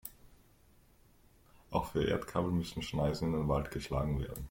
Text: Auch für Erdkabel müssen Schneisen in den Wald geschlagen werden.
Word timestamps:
Auch 1.69 1.91
für 1.91 2.03
Erdkabel 2.03 2.49
müssen 2.51 2.81
Schneisen 2.81 3.25
in 3.31 3.41
den 3.41 3.47
Wald 3.47 3.69
geschlagen 3.69 4.19
werden. 4.19 4.39